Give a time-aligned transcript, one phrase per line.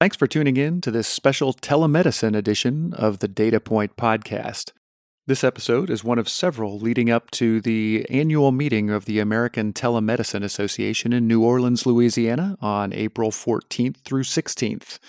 [0.00, 4.70] Thanks for tuning in to this special telemedicine edition of the Data Point podcast.
[5.26, 9.72] This episode is one of several leading up to the annual meeting of the American
[9.72, 15.00] Telemedicine Association in New Orleans, Louisiana on April 14th through 16th.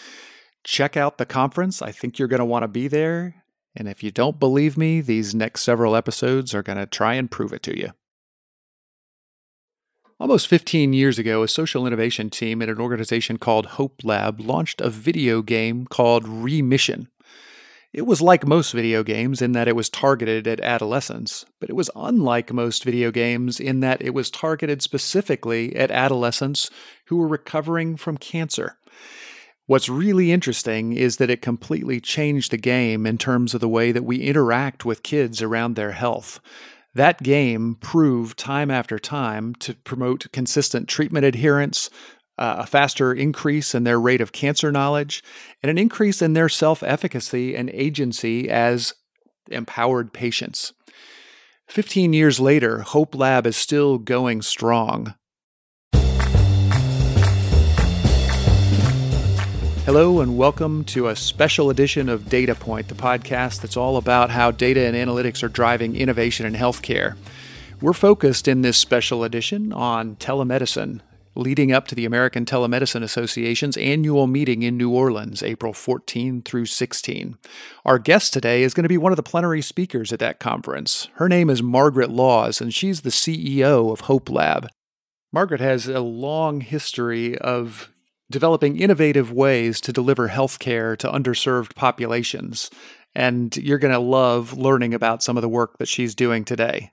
[0.64, 1.84] Check out the conference.
[1.84, 3.44] I think you're going to want to be there.
[3.76, 7.30] And if you don't believe me, these next several episodes are going to try and
[7.30, 7.92] prove it to you.
[10.20, 14.82] Almost 15 years ago, a social innovation team at an organization called Hope Lab launched
[14.82, 17.08] a video game called Remission.
[17.94, 21.76] It was like most video games in that it was targeted at adolescents, but it
[21.76, 26.70] was unlike most video games in that it was targeted specifically at adolescents
[27.06, 28.78] who were recovering from cancer.
[29.68, 33.94] What's really interesting is that it completely changed the game in terms of the way
[33.94, 36.42] that we interact with kids around their health.
[36.96, 41.90] That game proved time after time to promote consistent treatment adherence,
[42.38, 45.24] uh, a faster increase in their rate of cancer knowledge,
[45.62, 48.94] and an increase in their self efficacy and agency as
[49.52, 50.74] empowered patients.
[51.68, 55.14] 15 years later, Hope Lab is still going strong.
[59.92, 64.30] Hello, and welcome to a special edition of Data Point, the podcast that's all about
[64.30, 67.18] how data and analytics are driving innovation in healthcare.
[67.82, 71.02] We're focused in this special edition on telemedicine,
[71.34, 76.68] leading up to the American Telemedicine Association's annual meeting in New Orleans, April 14 through
[76.68, 77.40] 16.
[77.84, 81.08] Our guest today is going to be one of the plenary speakers at that conference.
[81.16, 84.68] Her name is Margaret Laws, and she's the CEO of Hope Lab.
[85.34, 87.90] Margaret has a long history of
[88.32, 92.70] developing innovative ways to deliver healthcare to underserved populations.
[93.16, 96.92] And you're going to love learning about some of the work that she's doing today.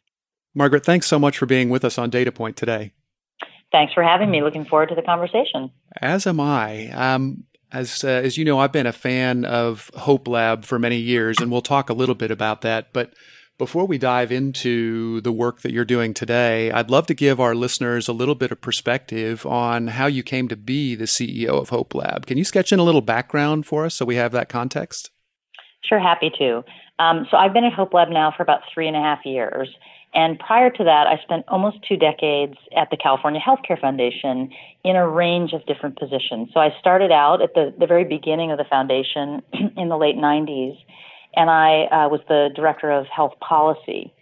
[0.54, 2.92] Margaret, thanks so much for being with us on Data Point today.
[3.70, 4.42] Thanks for having me.
[4.42, 5.70] Looking forward to the conversation.
[6.00, 6.88] As am I.
[6.90, 10.96] Um, as uh, as you know, I've been a fan of Hope Lab for many
[10.96, 12.92] years, and we'll talk a little bit about that.
[12.92, 13.12] But
[13.58, 17.54] before we dive into the work that you're doing today, I'd love to give our
[17.54, 21.70] listeners a little bit of perspective on how you came to be the CEO of
[21.70, 22.26] Hope Lab.
[22.26, 25.10] Can you sketch in a little background for us so we have that context?
[25.82, 26.64] Sure, happy to.
[26.98, 29.74] Um, so I've been at Hope Lab now for about three and a half years.
[30.12, 34.50] And prior to that, I spent almost two decades at the California Healthcare Foundation
[34.84, 36.48] in a range of different positions.
[36.54, 39.42] So I started out at the, the very beginning of the foundation
[39.76, 40.76] in the late 90s
[41.36, 44.12] and I uh, was the director of health policy.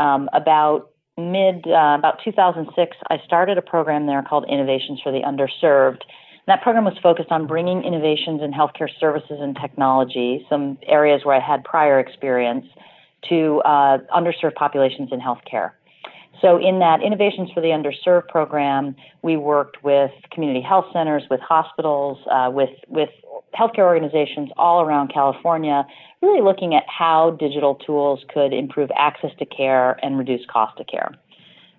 [0.00, 5.20] Um, about mid uh, about 2006, I started a program there called Innovations for the
[5.20, 6.02] Underserved.
[6.46, 11.24] And that program was focused on bringing innovations in healthcare services and technology, some areas
[11.24, 12.66] where I had prior experience,
[13.30, 15.70] to uh, underserved populations in healthcare.
[16.40, 21.40] So, in that Innovations for the Underserved program, we worked with community health centers, with
[21.40, 23.10] hospitals, uh, with with
[23.58, 25.86] healthcare organizations all around California,
[26.22, 30.86] really looking at how digital tools could improve access to care and reduce cost of
[30.86, 31.14] care.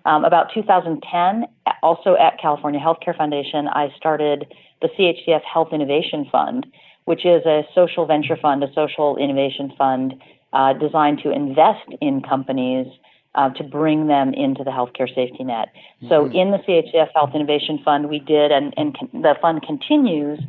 [0.04, 1.46] Um, about 2010,
[1.82, 4.46] also at California Healthcare Foundation, I started
[4.80, 6.66] the CHCF Health Innovation Fund,
[7.06, 10.14] which is a social venture fund, a social innovation fund
[10.52, 12.86] uh, designed to invest in companies
[13.34, 15.68] uh, to bring them into the healthcare safety net.
[16.02, 16.08] Mm-hmm.
[16.08, 20.40] So, in the CHCF Health Innovation Fund, we did, and, and con- the fund continues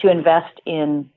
[0.00, 1.08] to invest in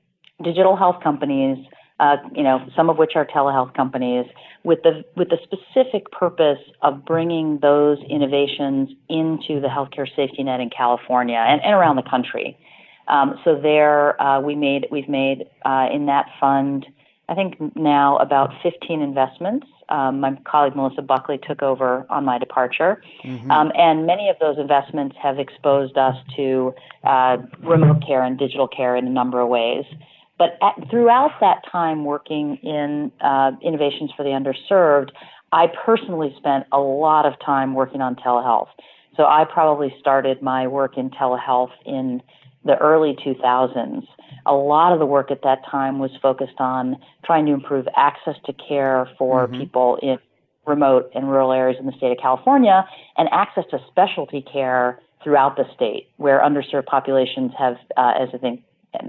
[0.42, 1.58] digital health companies,
[2.00, 4.26] uh, you know, some of which are telehealth companies,
[4.64, 10.60] with the with the specific purpose of bringing those innovations into the healthcare safety net
[10.60, 12.56] in California and, and around the country.
[13.08, 16.86] Um, so there, uh, we made we've made uh, in that fund,
[17.28, 19.66] I think now about 15 investments.
[19.90, 23.02] Um, my colleague Melissa Buckley took over on my departure.
[23.24, 23.50] Mm-hmm.
[23.50, 26.74] Um, and many of those investments have exposed us to
[27.04, 29.84] uh, remote care and digital care in a number of ways.
[30.38, 35.10] But at, throughout that time working in uh, innovations for the underserved,
[35.52, 38.68] I personally spent a lot of time working on telehealth.
[39.16, 42.22] So I probably started my work in telehealth in
[42.64, 44.06] the early 2000s
[44.48, 48.36] a lot of the work at that time was focused on trying to improve access
[48.46, 49.60] to care for mm-hmm.
[49.60, 50.18] people in
[50.66, 52.86] remote and rural areas in the state of California
[53.16, 58.38] and access to specialty care throughout the state where underserved populations have, uh, as I
[58.38, 58.62] think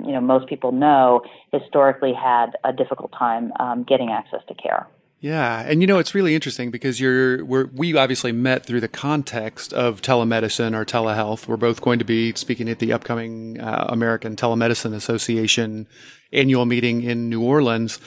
[0.06, 1.21] you know most people know,
[1.51, 4.88] historically had a difficult time um, getting access to care.
[5.21, 9.74] Yeah, and you know it's really interesting because you're we obviously met through the context
[9.74, 11.45] of telemedicine or telehealth.
[11.45, 15.88] We're both going to be speaking at the upcoming uh, American Telemedicine Association
[16.31, 18.00] annual meeting in New Orleans.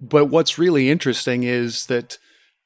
[0.00, 2.18] But what's really interesting is that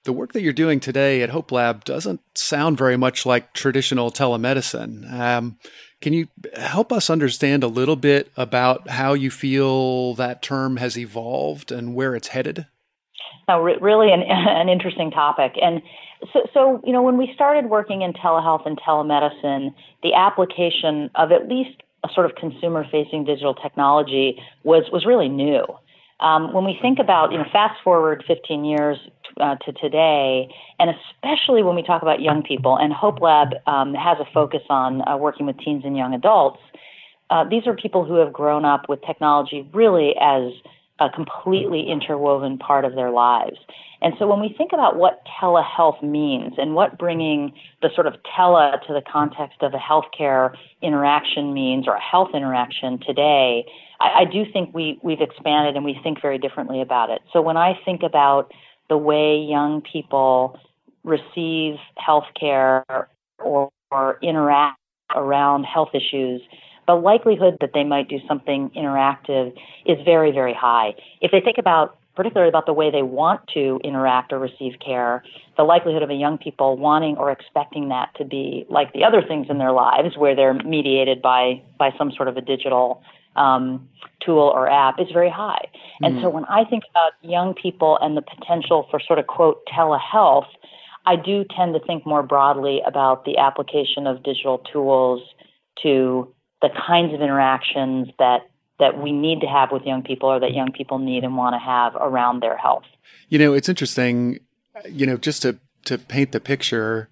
[0.05, 4.11] The work that you're doing today at Hope Lab doesn't sound very much like traditional
[4.11, 5.11] telemedicine.
[5.11, 5.59] Um,
[6.03, 10.99] can you help us understand a little bit about how you feel that term has
[10.99, 12.67] evolved and where it's headed?
[13.49, 15.53] No, re- really an, an interesting topic.
[15.61, 15.83] And
[16.33, 21.33] so, so, you know, when we started working in telehealth and telemedicine, the application of
[21.33, 25.65] at least a sort of consumer facing digital technology was, was really new.
[26.21, 28.99] Um, when we think about, you know, fast forward 15 years
[29.41, 30.49] uh, to today,
[30.79, 34.63] and especially when we talk about young people, and Hope Lab um, has a focus
[34.71, 36.61] on uh, working with teens and young adults,
[37.31, 40.53] uh, these are people who have grown up with technology really as
[41.01, 43.57] a completely interwoven part of their lives.
[44.01, 48.15] And so when we think about what telehealth means and what bringing the sort of
[48.37, 53.65] tele to the context of a healthcare interaction means or a health interaction today,
[54.01, 57.23] I, I do think we, we've expanded and we think very differently about it.
[57.33, 58.53] So when I think about
[58.89, 60.61] the way young people
[61.03, 62.85] receive healthcare
[63.39, 64.79] or, or interact
[65.15, 66.43] around health issues,
[66.87, 69.55] the likelihood that they might do something interactive
[69.87, 70.95] is very, very high.
[71.21, 75.25] If they think about particularly about the way they want to interact or receive care,
[75.57, 79.21] the likelihood of a young people wanting or expecting that to be like the other
[79.21, 83.03] things in their lives, where they're mediated by by some sort of a digital
[83.37, 83.89] um,
[84.25, 85.67] tool or app, is very high.
[86.01, 86.35] And so mm.
[86.35, 90.47] when I think about young people and the potential for sort of quote telehealth,
[91.07, 95.21] I do tend to think more broadly about the application of digital tools
[95.83, 96.33] to
[96.65, 100.53] the kinds of interactions that that we need to have with young people or that
[100.53, 102.85] young people need and want to have around their health.
[103.29, 104.41] You know, it's interesting,
[104.89, 107.11] you know, just to to paint the picture,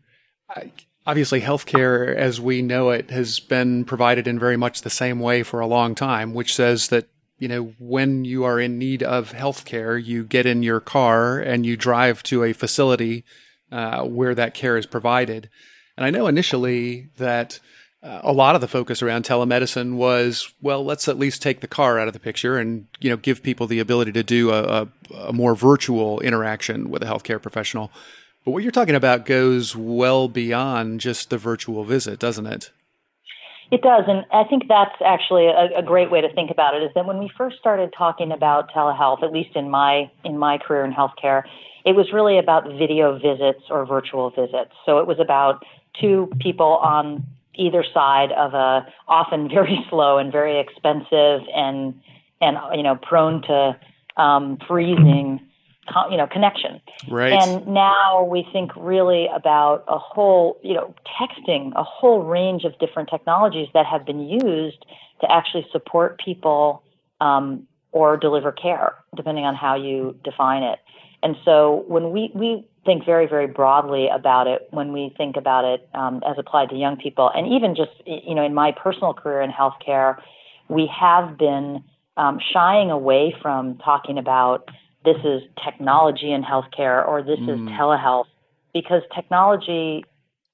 [1.07, 5.43] obviously healthcare as we know it has been provided in very much the same way
[5.43, 7.09] for a long time, which says that
[7.39, 11.67] you know, when you are in need of healthcare, you get in your car and
[11.67, 13.25] you drive to a facility
[13.71, 15.51] uh, where that care is provided.
[15.97, 17.59] And I know initially that
[18.03, 21.69] uh, a lot of the focus around telemedicine was, well, let's at least take the
[21.69, 24.63] car out of the picture and you know give people the ability to do a,
[24.63, 24.89] a,
[25.29, 27.93] a more virtual interaction with a healthcare professional.
[28.45, 32.71] But what you're talking about goes well beyond just the virtual visit, doesn't it?
[33.71, 36.83] It does, and I think that's actually a, a, great way to think about it.
[36.83, 40.59] Is that when we first started talking about telehealth, at least in my in my
[40.59, 41.45] career in healthcare,
[41.87, 44.73] it was really about video visits or virtual visits.
[44.85, 45.65] So it was about
[45.99, 52.01] two people on either side of a often very slow and very expensive and
[52.41, 53.77] and you know prone to
[54.17, 55.41] um, freezing
[56.11, 56.81] you know connection.
[57.09, 57.33] Right.
[57.33, 62.79] And now we think really about a whole you know texting a whole range of
[62.79, 64.85] different technologies that have been used
[65.21, 66.83] to actually support people
[67.21, 70.79] um, or deliver care depending on how you define it.
[71.23, 75.65] And so when we we think very, very broadly about it when we think about
[75.65, 77.31] it um, as applied to young people.
[77.35, 80.21] And even just, you know, in my personal career in healthcare,
[80.69, 81.85] we have been
[82.17, 84.69] um, shying away from talking about
[85.05, 87.53] this is technology in healthcare or this mm.
[87.53, 88.27] is telehealth
[88.73, 90.05] because technology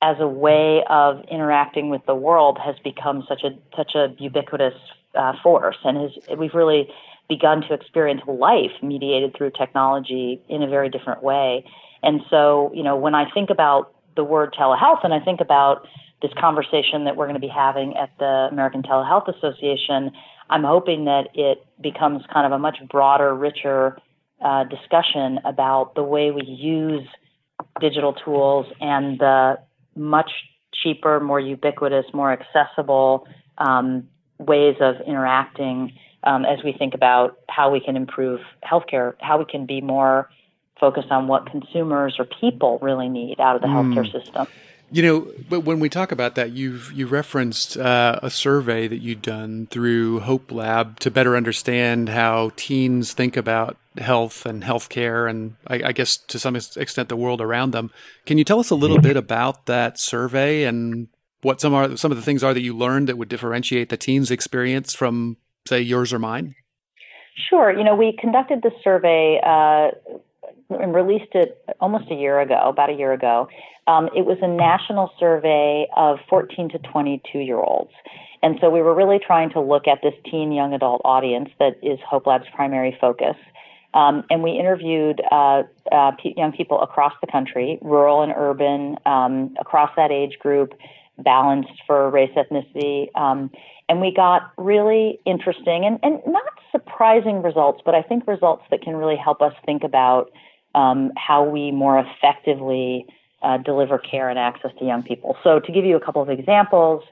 [0.01, 4.75] as a way of interacting with the world has become such a such a ubiquitous
[5.15, 6.89] uh, force and has we've really
[7.29, 11.65] begun to experience life mediated through technology in a very different way
[12.03, 15.87] and so, you know, when I think about the word telehealth and I think about
[16.23, 20.11] this conversation that we're going to be having at the American Telehealth Association,
[20.51, 23.99] I'm hoping that it becomes kind of a much broader, richer
[24.45, 27.07] uh, discussion about the way we use
[27.81, 29.59] digital tools and the
[29.95, 30.31] much
[30.83, 33.27] cheaper, more ubiquitous, more accessible
[33.59, 35.93] um, ways of interacting
[36.25, 40.29] um, as we think about how we can improve healthcare, how we can be more
[40.81, 43.95] focus on what consumers or people really need out of the mm.
[43.95, 44.47] healthcare system.
[44.91, 48.99] You know, but when we talk about that, you've you referenced uh, a survey that
[48.99, 55.29] you'd done through Hope Lab to better understand how teens think about health and healthcare,
[55.29, 57.91] and I, I guess to some extent the world around them.
[58.25, 61.09] Can you tell us a little bit about that survey and
[61.43, 63.99] what some are some of the things are that you learned that would differentiate the
[63.99, 66.55] teens' experience from, say, yours or mine?
[67.51, 67.71] Sure.
[67.77, 70.19] You know, we conducted the survey uh,
[70.71, 73.49] and released it almost a year ago, about a year ago.
[73.87, 77.93] Um, it was a national survey of 14 to 22 year olds.
[78.43, 81.79] And so we were really trying to look at this teen young adult audience that
[81.83, 83.37] is Hope Lab's primary focus.
[83.95, 89.57] Um, and we interviewed uh, uh, young people across the country, rural and urban, um,
[89.59, 90.75] across that age group,
[91.19, 93.09] balanced for race, ethnicity.
[93.17, 93.51] Um,
[93.89, 98.83] and we got really interesting and, and not surprising results, but I think results that
[98.83, 100.31] can really help us think about
[100.75, 103.07] um, how we more effectively
[103.43, 105.37] uh, deliver care and access to young people.
[105.45, 107.03] So, to give you a couple of examples,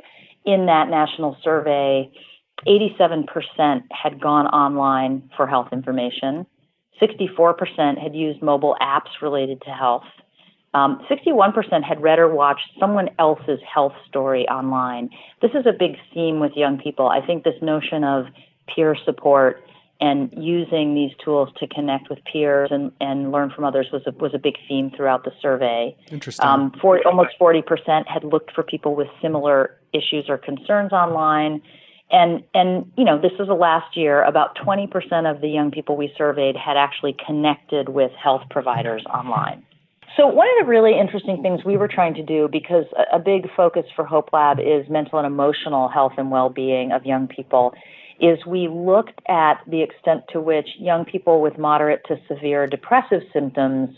[0.46, 2.10] in that national survey,
[2.66, 3.26] 87%
[3.90, 6.46] had gone online for health information.
[7.02, 10.04] 64% had used mobile apps related to health.
[10.72, 15.10] Um, 61% had read or watched someone else's health story online.
[15.42, 17.08] This is a big theme with young people.
[17.08, 18.26] I think this notion of
[18.74, 19.62] peer support
[20.00, 24.12] and using these tools to connect with peers and, and learn from others was a,
[24.12, 25.96] was a big theme throughout the survey.
[26.10, 26.46] Interesting.
[26.46, 31.62] Um, for, almost 40% had looked for people with similar issues or concerns online.
[32.10, 34.90] And, and, you know, this was the last year, about 20%
[35.30, 39.64] of the young people we surveyed had actually connected with health providers online.
[40.16, 43.18] So, one of the really interesting things we were trying to do, because a, a
[43.18, 47.28] big focus for Hope Lab is mental and emotional health and well being of young
[47.28, 47.74] people,
[48.20, 53.22] is we looked at the extent to which young people with moderate to severe depressive
[53.32, 53.96] symptoms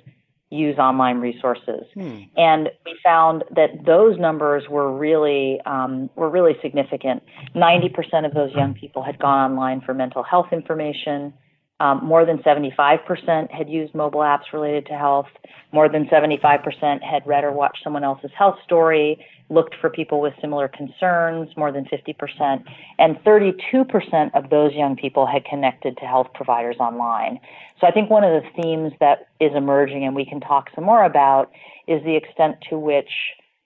[0.50, 2.22] use online resources, hmm.
[2.36, 7.22] and we found that those numbers were really um, were really significant.
[7.54, 11.34] Ninety percent of those young people had gone online for mental health information.
[11.80, 15.28] Um, more than 75% had used mobile apps related to health.
[15.70, 20.34] More than 75% had read or watched someone else's health story, looked for people with
[20.40, 22.64] similar concerns, more than 50%.
[22.98, 27.40] And 32% of those young people had connected to health providers online.
[27.80, 30.84] So I think one of the themes that is emerging, and we can talk some
[30.84, 31.50] more about,
[31.86, 33.10] is the extent to which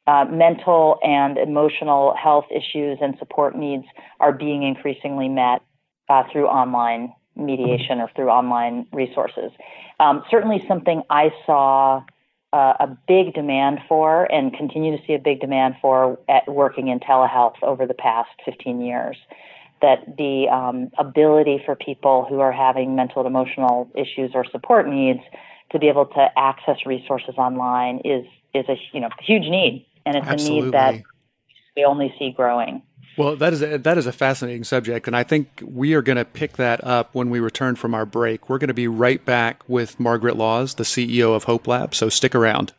[0.06, 3.84] uh, mental and emotional health issues and support needs
[4.20, 5.62] are being increasingly met
[6.08, 9.50] uh, through online mediation or through online resources.
[10.00, 12.02] Um, certainly, something I saw
[12.52, 16.88] uh, a big demand for and continue to see a big demand for at working
[16.88, 19.16] in telehealth over the past 15 years.
[19.80, 24.88] That the um, ability for people who are having mental and emotional issues or support
[24.88, 25.20] needs
[25.72, 30.16] to be able to access resources online is is a you know huge need, and
[30.16, 30.58] it's Absolutely.
[30.58, 31.02] a need that
[31.76, 32.82] we only see growing.
[33.16, 36.16] Well, that is a, that is a fascinating subject, and I think we are going
[36.16, 38.48] to pick that up when we return from our break.
[38.48, 41.94] We're going to be right back with Margaret Laws, the CEO of Hope Lab.
[41.94, 42.72] So stick around.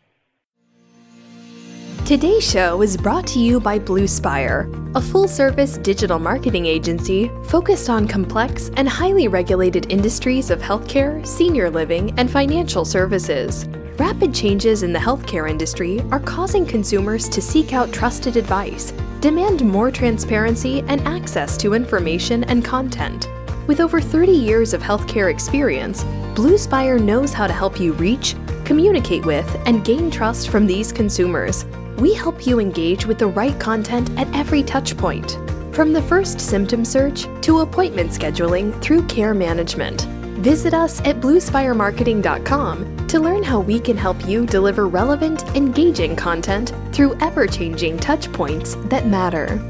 [2.05, 7.89] Today's show is brought to you by Bluespire, a full service digital marketing agency focused
[7.89, 13.67] on complex and highly regulated industries of healthcare, senior living, and financial services.
[13.97, 18.91] Rapid changes in the healthcare industry are causing consumers to seek out trusted advice,
[19.24, 23.30] demand more transparency and access to information and content.
[23.68, 26.03] With over 30 years of healthcare experience,
[26.36, 31.63] Bluespire knows how to help you reach, communicate with, and gain trust from these consumers.
[32.00, 35.32] We help you engage with the right content at every touchpoint,
[35.74, 40.01] from the first symptom search to appointment scheduling through care management.
[40.44, 46.74] Visit us at bluespiremarketing.com to learn how we can help you deliver relevant, engaging content
[46.91, 49.62] through ever changing touchpoints that matter.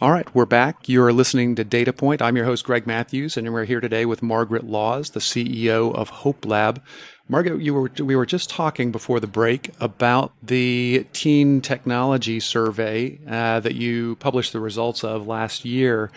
[0.00, 0.88] All right, we're back.
[0.88, 2.22] You're listening to Data Point.
[2.22, 6.08] I'm your host, Greg Matthews, and we're here today with Margaret Laws, the CEO of
[6.08, 6.80] Hope Lab.
[7.28, 13.18] Margaret, you were, we were just talking before the break about the teen technology survey
[13.28, 16.12] uh, that you published the results of last year.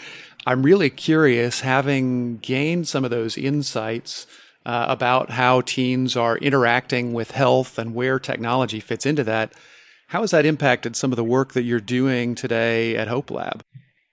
[0.45, 4.27] I'm really curious, having gained some of those insights
[4.65, 9.53] uh, about how teens are interacting with health and where technology fits into that.
[10.07, 13.63] How has that impacted some of the work that you're doing today at Hope Lab?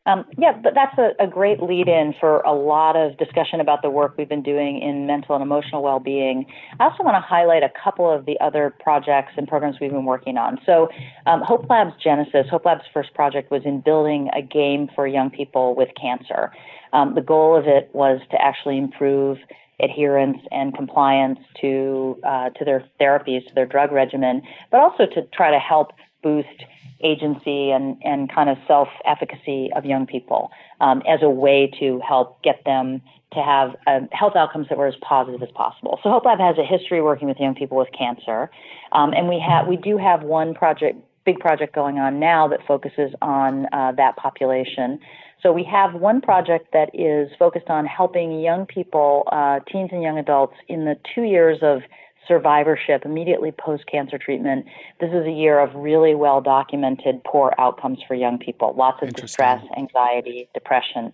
[0.04, 3.82] Um, yeah, but that's a, a great lead in for a lot of discussion about
[3.82, 6.46] the work we've been doing in mental and emotional well being.
[6.80, 10.04] I also want to highlight a couple of the other projects and programs we've been
[10.04, 10.58] working on.
[10.66, 10.88] So,
[11.26, 15.30] um, Hope Lab's Genesis, Hope Lab's first project was in building a game for young
[15.30, 16.50] people with cancer.
[16.92, 19.38] Um, the goal of it was to actually improve
[19.80, 25.22] adherence and compliance to uh, to their therapies, to their drug regimen, but also to
[25.32, 26.64] try to help boost
[27.02, 30.50] agency and, and kind of self efficacy of young people
[30.80, 33.02] um, as a way to help get them
[33.32, 35.98] to have uh, health outcomes that were as positive as possible.
[36.02, 38.50] So Hope Lab has a history working with young people with cancer,
[38.92, 42.60] um, and we have we do have one project, big project going on now that
[42.66, 45.00] focuses on uh, that population.
[45.42, 50.02] So we have one project that is focused on helping young people, uh, teens and
[50.02, 51.82] young adults, in the two years of
[52.28, 54.66] survivorship immediately post cancer treatment.
[55.00, 59.12] This is a year of really well documented poor outcomes for young people, lots of
[59.14, 61.12] distress, anxiety, depression.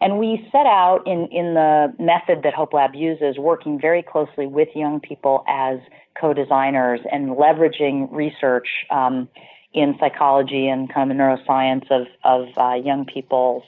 [0.00, 4.46] And we set out in, in the method that Hope Lab uses, working very closely
[4.46, 5.78] with young people as
[6.18, 9.28] co designers and leveraging research um,
[9.72, 13.62] in psychology and kind of neuroscience of, of uh, young people's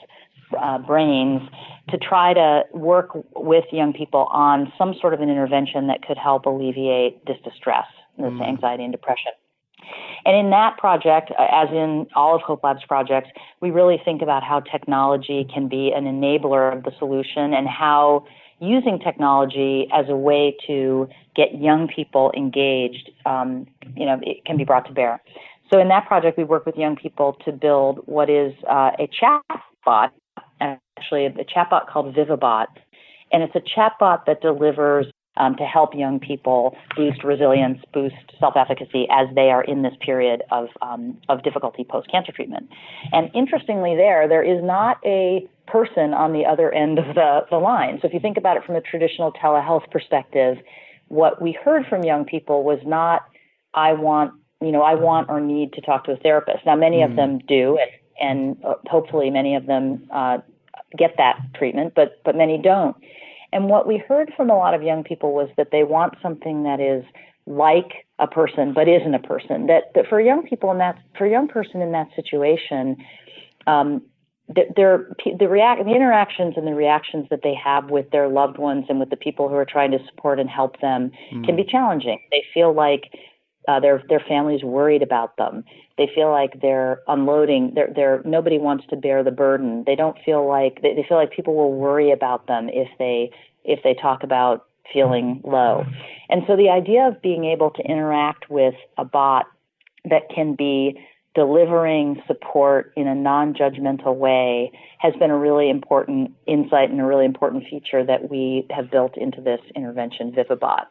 [0.59, 1.41] uh, brains
[1.89, 6.17] to try to work with young people on some sort of an intervention that could
[6.17, 7.85] help alleviate this distress,
[8.17, 8.47] this mm.
[8.47, 9.31] anxiety and depression.
[10.25, 13.29] And in that project, uh, as in all of Hope Lab's projects,
[13.61, 18.25] we really think about how technology can be an enabler of the solution and how
[18.59, 24.55] using technology as a way to get young people engaged, um, you know, it can
[24.55, 25.21] be brought to bear.
[25.71, 29.07] So in that project, we work with young people to build what is uh, a
[29.07, 30.09] chatbot,
[30.61, 32.67] actually a chatbot called Vivibot,
[33.31, 39.07] and it's a chatbot that delivers um, to help young people boost resilience, boost self-efficacy
[39.09, 42.69] as they are in this period of um, of difficulty post-cancer treatment.
[43.11, 47.57] And interestingly, there there is not a person on the other end of the, the
[47.57, 47.97] line.
[48.01, 50.57] So if you think about it from a traditional telehealth perspective,
[51.07, 53.23] what we heard from young people was not,
[53.73, 54.33] I want,
[54.65, 56.65] you know, I want or need to talk to a therapist.
[56.65, 57.09] Now, many mm.
[57.09, 57.77] of them do,
[58.19, 60.39] and, and uh, hopefully many of them uh,
[60.97, 62.95] get that treatment, but but many don't.
[63.51, 66.63] And what we heard from a lot of young people was that they want something
[66.63, 67.03] that is
[67.45, 69.67] like a person but isn't a person.
[69.67, 72.97] That that for young people in that for a young person in that situation,
[73.67, 74.01] um,
[74.75, 75.07] their
[75.39, 78.99] the react the interactions and the reactions that they have with their loved ones and
[78.99, 81.45] with the people who are trying to support and help them mm.
[81.45, 82.19] can be challenging.
[82.31, 83.13] They feel like
[83.67, 85.63] uh, their their families worried about them.
[85.97, 87.73] They feel like they're unloading.
[87.75, 89.83] They're, they're nobody wants to bear the burden.
[89.85, 93.31] They don't feel like they, they feel like people will worry about them if they
[93.63, 95.85] if they talk about feeling low.
[96.29, 99.45] And so the idea of being able to interact with a bot
[100.05, 100.99] that can be
[101.35, 107.25] delivering support in a non-judgmental way has been a really important insight and a really
[107.25, 110.85] important feature that we have built into this intervention Vivibot.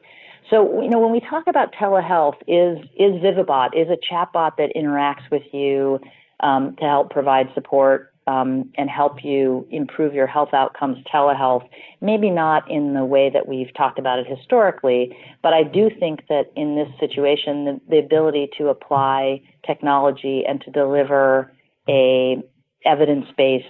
[0.50, 4.70] So, you know, when we talk about telehealth, is is Vivibot is a chatbot that
[4.76, 6.00] interacts with you
[6.40, 10.98] um, to help provide support um, and help you improve your health outcomes.
[11.12, 11.68] Telehealth,
[12.00, 16.26] maybe not in the way that we've talked about it historically, but I do think
[16.28, 21.52] that in this situation, the, the ability to apply technology and to deliver
[21.88, 22.42] a
[22.84, 23.64] evidence-based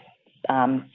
[0.49, 0.87] um,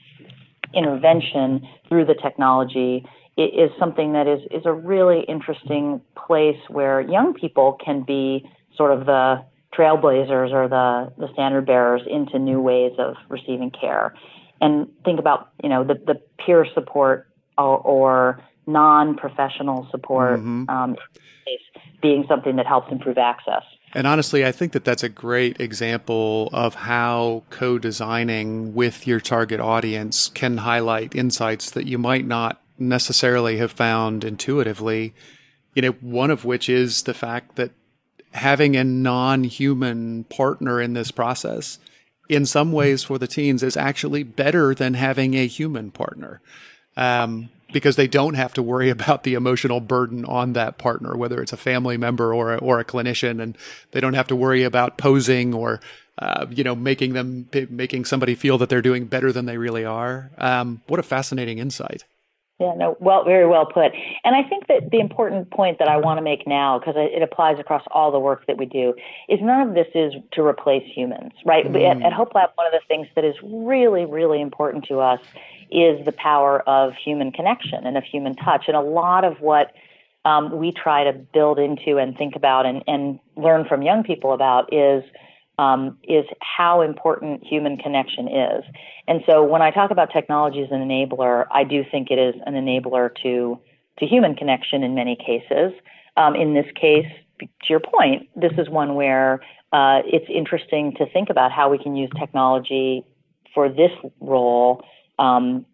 [0.74, 3.04] intervention through the technology
[3.42, 8.92] is something that is is a really interesting place where young people can be sort
[8.92, 9.44] of the
[9.76, 14.14] trailblazers or the the standard bearers into new ways of receiving care
[14.60, 20.68] and think about you know the the peer support or, or non-professional support mm-hmm.
[20.68, 20.96] um,
[22.02, 23.62] being something that helps improve access
[23.94, 29.18] and honestly, I think that that's a great example of how co designing with your
[29.18, 35.14] target audience can highlight insights that you might not necessarily have found intuitively.
[35.74, 37.70] You know, one of which is the fact that
[38.32, 41.78] having a non human partner in this process,
[42.28, 46.40] in some ways for the teens, is actually better than having a human partner.
[46.96, 51.42] Um, because they don't have to worry about the emotional burden on that partner, whether
[51.42, 53.56] it's a family member or a, or a clinician, and
[53.90, 55.80] they don't have to worry about posing or
[56.18, 59.84] uh, you know making them making somebody feel that they're doing better than they really
[59.84, 60.30] are.
[60.38, 62.04] Um, what a fascinating insight!
[62.60, 63.92] Yeah, no, well, very well put.
[64.24, 67.22] And I think that the important point that I want to make now, because it
[67.22, 68.94] applies across all the work that we do,
[69.28, 71.64] is none of this is to replace humans, right?
[71.64, 71.88] Mm.
[71.88, 75.20] At, at Hope Lab, one of the things that is really, really important to us
[75.70, 78.64] is the power of human connection and of human touch.
[78.66, 79.72] And a lot of what
[80.24, 84.32] um, we try to build into and think about and, and learn from young people
[84.32, 85.04] about is
[85.58, 88.64] um, is how important human connection is.
[89.06, 92.34] And so when I talk about technology as an enabler, I do think it is
[92.46, 93.60] an enabler to
[93.98, 95.72] to human connection in many cases.
[96.16, 97.06] Um, in this case,
[97.40, 99.40] to your point, this is one where
[99.72, 103.04] uh, it's interesting to think about how we can use technology
[103.54, 103.90] for this
[104.20, 104.84] role
[105.18, 105.66] um,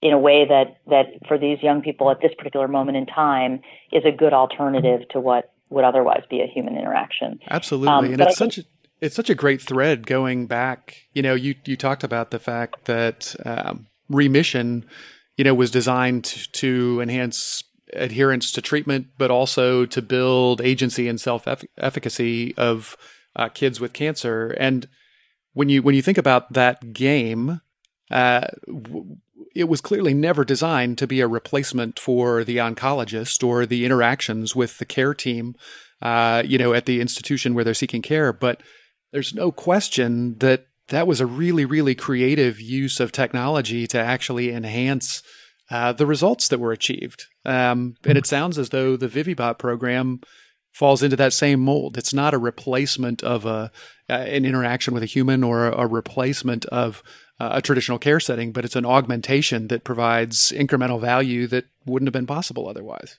[0.00, 3.60] in a way that that for these young people at this particular moment in time
[3.92, 7.38] is a good alternative to what would otherwise be a human interaction.
[7.48, 8.64] Absolutely, um, and it's such a
[9.00, 10.96] it's such a great thread going back.
[11.12, 14.84] You know, you you talked about the fact that um, remission,
[15.36, 21.20] you know, was designed to, enhance adherence to treatment, but also to build agency and
[21.20, 22.96] self efficacy of
[23.36, 24.50] uh, kids with cancer.
[24.58, 24.86] And
[25.54, 27.60] when you when you think about that game,
[28.10, 28.46] uh,
[29.54, 34.54] it was clearly never designed to be a replacement for the oncologist or the interactions
[34.54, 35.56] with the care team,
[36.02, 38.32] uh, you know, at the institution where they're seeking care.
[38.32, 38.62] But
[39.12, 44.52] there's no question that that was a really, really creative use of technology to actually
[44.52, 45.22] enhance
[45.70, 47.26] uh, the results that were achieved.
[47.44, 50.20] Um, and it sounds as though the Vivibot program
[50.72, 51.96] falls into that same mold.
[51.96, 53.70] It's not a replacement of a
[54.08, 57.02] uh, an interaction with a human or a, a replacement of
[57.38, 62.08] uh, a traditional care setting, but it's an augmentation that provides incremental value that wouldn't
[62.08, 63.18] have been possible otherwise.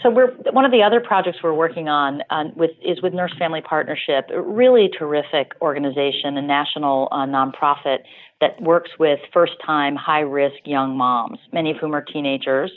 [0.00, 3.34] So we're one of the other projects we're working on uh, with is with Nurse
[3.38, 7.98] Family Partnership, a really terrific organization, a national uh, nonprofit
[8.40, 12.72] that works with first-time high-risk young moms, many of whom are teenagers,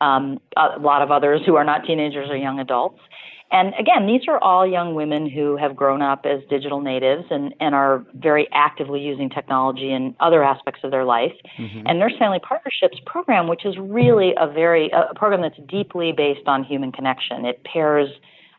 [0.00, 3.00] um, a lot of others who are not teenagers or young adults,
[3.52, 7.52] and again, these are all young women who have grown up as digital natives and,
[7.58, 11.32] and are very actively using technology in other aspects of their life.
[11.58, 11.86] Mm-hmm.
[11.86, 16.46] And Nurse Family Partnerships program, which is really a very a program that's deeply based
[16.46, 17.44] on human connection.
[17.44, 18.08] It pairs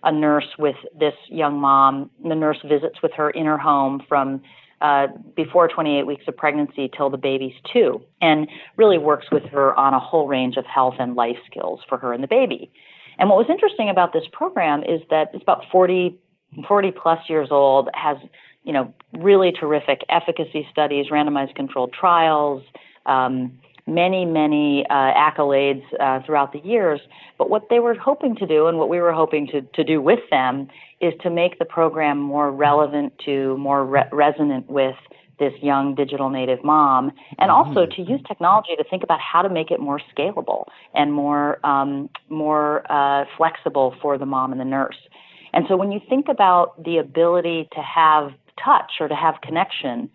[0.04, 2.10] a nurse with this young mom.
[2.24, 4.42] The nurse visits with her in her home from
[4.82, 9.78] uh, before 28 weeks of pregnancy till the baby's two, and really works with her
[9.80, 12.72] on a whole range of health and life skills for her and the baby.
[13.20, 16.18] And what was interesting about this program is that it's about 40,
[16.68, 18.18] 40 plus years old, has
[18.64, 22.64] you know really terrific efficacy studies, randomized controlled trials,
[23.06, 27.00] um, many many uh, accolades uh, throughout the years.
[27.38, 30.02] But what they were hoping to do, and what we were hoping to to do
[30.02, 30.68] with them,
[31.00, 34.96] is to make the program more relevant to, more re- resonant with
[35.42, 38.04] this young digital native mom, and also mm-hmm.
[38.04, 42.10] to use technology to think about how to make it more scalable and more um,
[42.30, 45.02] more uh, flexible for the mom and the nurse.
[45.54, 48.32] And so when you think about the ability to have
[48.64, 50.10] touch or to have connection,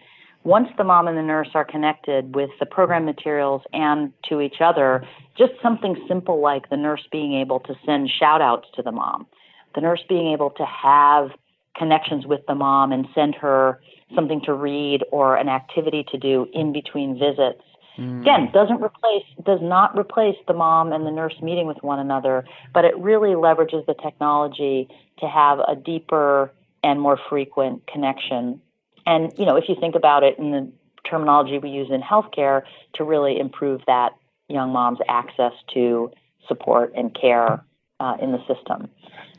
[0.44, 4.60] once the mom and the nurse are connected with the program materials and to each
[4.60, 5.04] other,
[5.36, 9.26] just something simple like the nurse being able to send shout outs to the mom,
[9.74, 11.30] the nurse being able to have
[11.76, 13.80] connections with the mom and send her
[14.14, 17.62] something to read or an activity to do in between visits.
[17.98, 18.20] Mm.
[18.20, 22.44] Again, doesn't replace, does not replace the mom and the nurse meeting with one another,
[22.74, 24.88] but it really leverages the technology
[25.18, 26.52] to have a deeper
[26.84, 28.60] and more frequent connection.
[29.06, 30.70] And, you know, if you think about it in the
[31.08, 32.62] terminology we use in healthcare
[32.94, 34.10] to really improve that
[34.48, 36.10] young mom's access to
[36.46, 37.64] support and care
[38.00, 38.88] uh, in the system.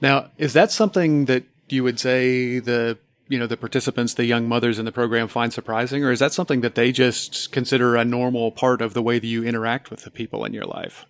[0.01, 2.97] Now, is that something that you would say the
[3.29, 6.33] you know the participants, the young mothers in the program find surprising, or is that
[6.33, 10.03] something that they just consider a normal part of the way that you interact with
[10.03, 11.05] the people in your life?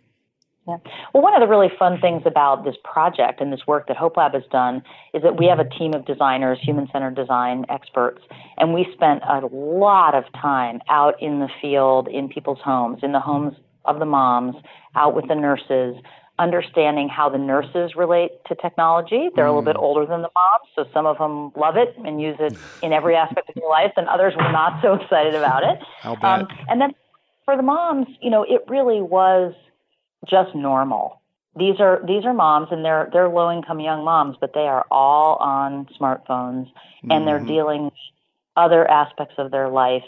[0.68, 0.78] Yeah.
[1.14, 4.18] Well, one of the really fun things about this project and this work that Hope
[4.18, 8.22] Lab has done is that we have a team of designers, human centered design experts,
[8.58, 13.14] and we spent a lot of time out in the field, in people's homes, in
[13.14, 13.54] the homes
[13.86, 14.56] of the moms,
[14.94, 15.96] out with the nurses,
[16.40, 19.30] understanding how the nurses relate to technology.
[19.36, 19.50] They're mm.
[19.50, 19.82] a little bit mm.
[19.82, 23.16] older than the moms, so some of them love it and use it in every
[23.16, 25.80] aspect of their life, and others were not so excited about it.
[26.24, 26.94] Um, and then
[27.46, 29.54] for the moms, you know, it really was
[30.28, 31.22] just normal.
[31.56, 34.86] These are these are moms, and they're they're low income young moms, but they are
[34.90, 36.72] all on smartphones,
[37.04, 37.26] and mm.
[37.26, 37.48] they're mm-hmm.
[37.48, 37.94] dealing with
[38.56, 40.04] other aspects of their life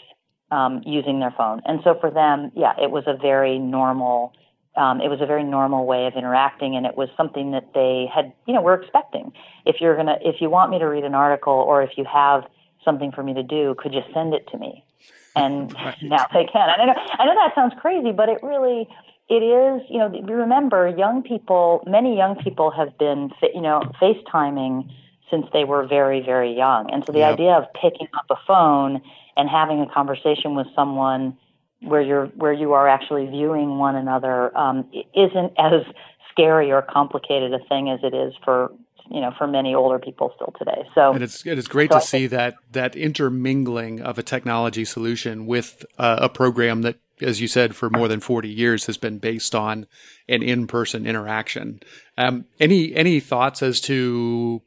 [0.50, 1.60] um, using their phone.
[1.64, 4.32] And so for them, yeah, it was a very normal
[4.76, 8.06] um, it was a very normal way of interacting, and it was something that they
[8.12, 9.32] had, you know, were expecting.
[9.66, 12.44] If you're gonna, if you want me to read an article, or if you have
[12.84, 14.84] something for me to do, could you send it to me?
[15.34, 15.96] And right.
[16.02, 16.70] now they can.
[16.70, 18.88] I know, I know that sounds crazy, but it really,
[19.28, 19.82] it is.
[19.90, 24.88] You know, remember, young people, many young people have been, you know, FaceTiming
[25.30, 27.34] since they were very, very young, and so the yep.
[27.34, 29.00] idea of picking up a phone
[29.36, 31.36] and having a conversation with someone
[31.82, 35.82] where you're where you are actually viewing one another um, isn't as
[36.30, 38.70] scary or complicated a thing as it is for
[39.10, 40.88] you know for many older people still today.
[40.94, 44.84] So and it's it is great so to see that that intermingling of a technology
[44.84, 48.96] solution with uh, a program that, as you said, for more than forty years has
[48.96, 49.86] been based on
[50.28, 51.80] an in person interaction.
[52.16, 54.62] Um, any any thoughts as to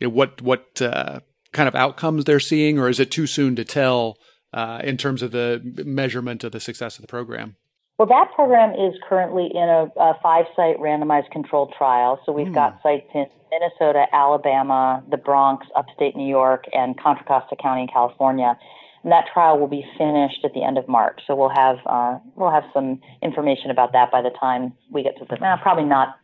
[0.00, 1.20] you know, what what uh,
[1.52, 4.18] kind of outcomes they're seeing, or is it too soon to tell?
[4.52, 7.56] Uh, in terms of the measurement of the success of the program?
[7.98, 12.20] Well, that program is currently in a, a five site randomized controlled trial.
[12.24, 12.54] So we've mm.
[12.54, 17.88] got sites in Minnesota, Alabama, the Bronx, upstate New York, and Contra Costa County in
[17.88, 18.56] California.
[19.02, 21.20] And that trial will be finished at the end of March.
[21.26, 25.16] So we'll have uh, we'll have some information about that by the time we get
[25.18, 26.18] to the eh, probably not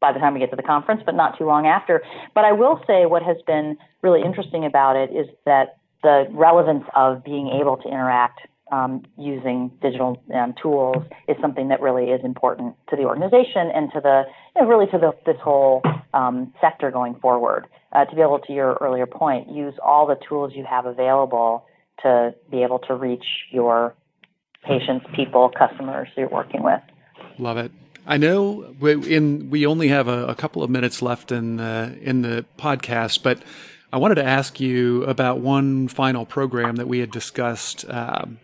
[0.00, 2.02] by the time we get to the conference, but not too long after.
[2.34, 6.84] But I will say what has been really interesting about it is that the relevance
[6.94, 8.40] of being able to interact
[8.72, 13.90] um, using digital um, tools is something that really is important to the organization and
[13.92, 14.22] to the
[14.54, 15.82] you know, really to the, this whole
[16.14, 17.66] um, sector going forward.
[17.92, 21.66] Uh, to be able to your earlier point, use all the tools you have available
[22.02, 23.94] to be able to reach your
[24.64, 26.80] patients, people, customers you're working with.
[27.38, 27.72] Love it.
[28.06, 31.98] I know we, in we only have a, a couple of minutes left in the
[32.00, 33.42] in the podcast, but
[33.92, 38.38] I wanted to ask you about one final program that we had discussed um,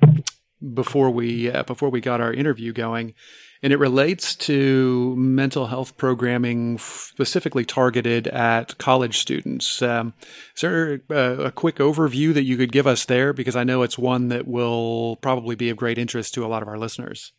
[0.75, 3.15] before we uh, before we got our interview going,
[3.63, 9.81] and it relates to mental health programming specifically targeted at college students.
[9.83, 10.15] Um,
[10.57, 13.33] is there a, a, quick overview that you could give us there?
[13.33, 16.63] Because I know it's one that will probably be of great interest to a lot
[16.63, 17.33] of our listeners.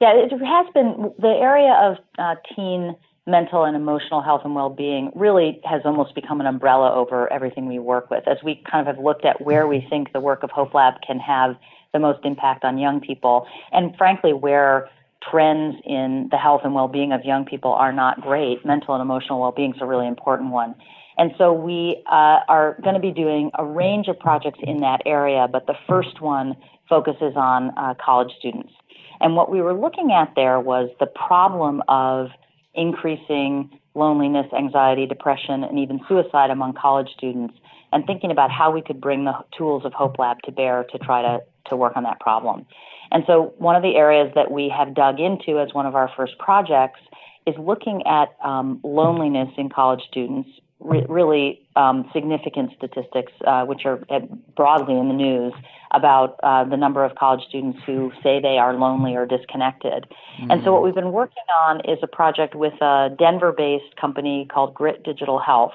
[0.00, 2.96] Yeah, it has been the area of uh, teen
[3.26, 7.78] mental and emotional health and well-being really has almost become an umbrella over everything we
[7.78, 10.50] work with as we kind of have looked at where we think the work of
[10.50, 11.56] hope lab can have
[11.92, 14.88] the most impact on young people and frankly where
[15.30, 18.64] trends in the health and well-being of young people are not great.
[18.64, 20.74] Mental and emotional well-being is a really important one.
[21.18, 25.00] And so we uh, are going to be doing a range of projects in that
[25.06, 26.54] area, but the first one
[26.88, 28.72] focuses on uh, college students.
[29.20, 32.28] And what we were looking at there was the problem of
[32.76, 37.54] increasing loneliness, anxiety, depression, and even suicide among college students,
[37.92, 40.98] and thinking about how we could bring the tools of Hope Lab to bear to
[40.98, 42.66] try to, to work on that problem.
[43.10, 46.10] And so, one of the areas that we have dug into as one of our
[46.16, 47.00] first projects
[47.46, 53.82] is looking at um, loneliness in college students, re- really um, significant statistics, uh, which
[53.84, 54.20] are uh,
[54.54, 55.52] broadly in the news
[55.92, 60.06] about uh, the number of college students who say they are lonely or disconnected.
[60.40, 60.50] Mm-hmm.
[60.50, 64.46] And so, what we've been working on is a project with a Denver based company
[64.52, 65.74] called Grit Digital Health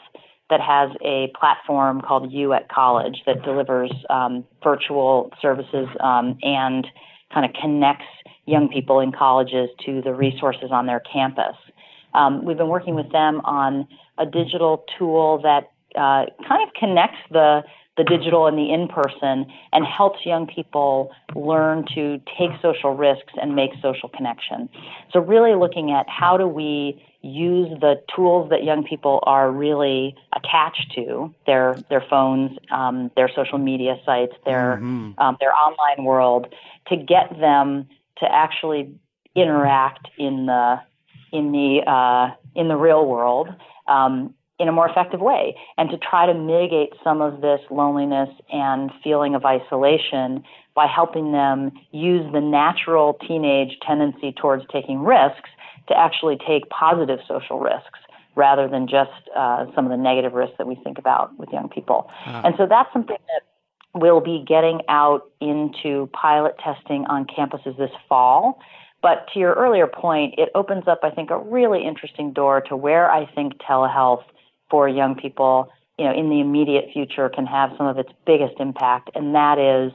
[0.49, 6.85] that has a platform called You at College that delivers um, virtual services um, and
[7.33, 8.05] kind of connects
[8.45, 11.55] young people in colleges to the resources on their campus.
[12.13, 13.87] Um, we've been working with them on
[14.21, 17.63] a digital tool that uh, kind of connects the
[17.97, 23.33] the digital and the in person and helps young people learn to take social risks
[23.41, 24.69] and make social connection.
[25.11, 30.15] So, really looking at how do we use the tools that young people are really
[30.33, 35.19] attached to their their phones, um, their social media sites, their mm-hmm.
[35.19, 36.53] um, their online world
[36.87, 37.87] to get them
[38.19, 38.93] to actually
[39.35, 40.79] interact in the
[41.31, 43.49] in the uh, in the real world
[43.91, 48.29] um, in a more effective way and to try to mitigate some of this loneliness
[48.51, 50.43] and feeling of isolation
[50.75, 55.49] by helping them use the natural teenage tendency towards taking risks
[55.87, 57.99] to actually take positive social risks
[58.35, 61.67] rather than just uh, some of the negative risks that we think about with young
[61.67, 62.09] people.
[62.25, 62.43] Uh-huh.
[62.45, 67.91] And so that's something that we'll be getting out into pilot testing on campuses this
[68.07, 68.59] fall.
[69.01, 72.75] But to your earlier point, it opens up, I think, a really interesting door to
[72.75, 74.23] where I think telehealth
[74.69, 78.59] for young people, you know, in the immediate future can have some of its biggest
[78.59, 79.91] impact, and that is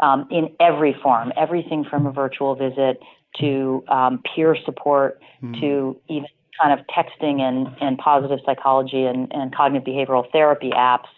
[0.00, 3.00] um, in every form, everything from a virtual visit
[3.40, 5.58] to um, peer support mm.
[5.60, 6.26] to even
[6.60, 11.08] kind of texting and, and positive psychology and, and cognitive behavioral therapy apps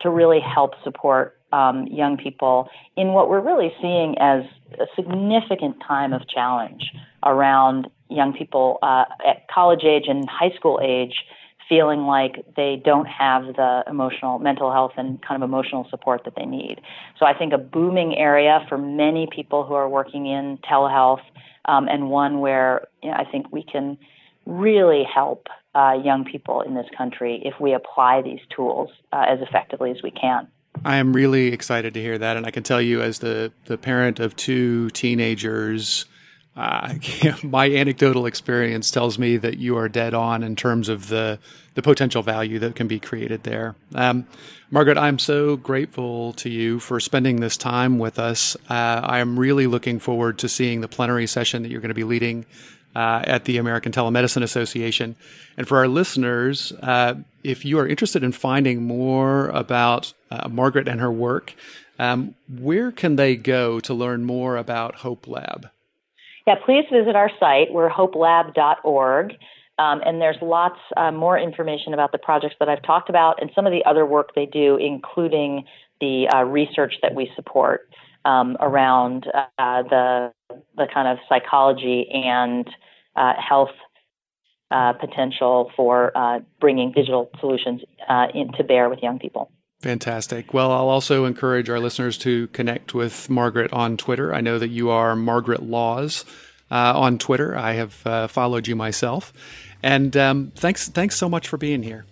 [0.00, 4.44] to really help support um, young people in what we're really seeing as
[4.80, 6.90] a significant time of challenge
[7.24, 11.14] around young people uh, at college age and high school age
[11.68, 16.34] feeling like they don't have the emotional, mental health, and kind of emotional support that
[16.36, 16.80] they need.
[17.18, 21.22] So I think a booming area for many people who are working in telehealth,
[21.64, 23.96] um, and one where you know, I think we can
[24.44, 29.38] really help uh, young people in this country if we apply these tools uh, as
[29.40, 30.48] effectively as we can.
[30.84, 33.78] I am really excited to hear that, and I can tell you, as the the
[33.78, 36.06] parent of two teenagers,
[36.56, 36.94] uh,
[37.42, 41.38] my anecdotal experience tells me that you are dead on in terms of the
[41.74, 43.74] the potential value that can be created there.
[43.94, 44.26] Um,
[44.70, 48.56] Margaret, I'm so grateful to you for spending this time with us.
[48.68, 51.94] Uh, I am really looking forward to seeing the plenary session that you're going to
[51.94, 52.46] be leading
[52.94, 55.16] uh, at the American Telemedicine Association.
[55.56, 60.88] And for our listeners, uh, if you are interested in finding more about uh, Margaret
[60.88, 61.54] and her work,
[61.98, 65.68] um, where can they go to learn more about Hope Lab?
[66.46, 67.72] Yeah, please visit our site.
[67.72, 69.32] We're hopelab.org.
[69.78, 73.50] Um, and there's lots uh, more information about the projects that I've talked about and
[73.54, 75.64] some of the other work they do, including
[76.00, 77.88] the uh, research that we support
[78.24, 79.26] um, around
[79.58, 80.32] uh, the
[80.76, 82.68] the kind of psychology and
[83.16, 83.70] uh, health
[84.70, 87.82] uh, potential for uh, bringing digital solutions
[88.34, 89.50] into bear with young people.
[89.82, 90.54] Fantastic.
[90.54, 94.32] Well, I'll also encourage our listeners to connect with Margaret on Twitter.
[94.32, 96.24] I know that you are Margaret Laws
[96.70, 97.56] uh, on Twitter.
[97.56, 99.32] I have uh, followed you myself,
[99.82, 102.06] and um, thanks thanks so much for being here.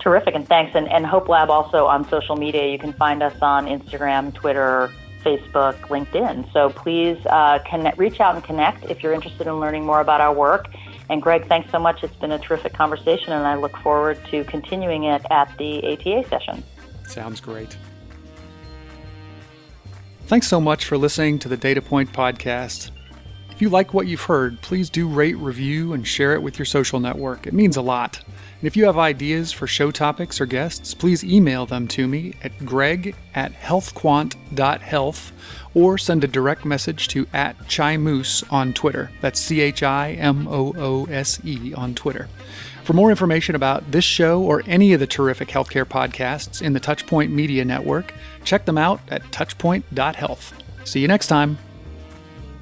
[0.00, 0.74] Terrific, and thanks.
[0.74, 2.66] And, and Hope Lab also on social media.
[2.66, 6.52] You can find us on Instagram, Twitter, Facebook, LinkedIn.
[6.52, 10.20] So please uh, connect, reach out and connect if you're interested in learning more about
[10.20, 10.68] our work.
[11.08, 12.02] And Greg, thanks so much.
[12.02, 16.28] It's been a terrific conversation, and I look forward to continuing it at the ATA
[16.28, 16.62] session.
[17.06, 17.76] Sounds great.
[20.26, 22.90] Thanks so much for listening to the Data Point podcast.
[23.52, 26.66] If you like what you've heard, please do rate, review, and share it with your
[26.66, 27.46] social network.
[27.46, 28.18] It means a lot.
[28.26, 32.34] And if you have ideas for show topics or guests, please email them to me
[32.42, 35.32] at greg at healthquant.health
[35.74, 39.10] or send a direct message to at chimoose on Twitter.
[39.20, 42.28] That's C H I M O O S E on Twitter.
[42.84, 46.80] For more information about this show or any of the terrific healthcare podcasts in the
[46.80, 50.54] Touchpoint Media Network, check them out at touchpoint.health.
[50.84, 51.58] See you next time.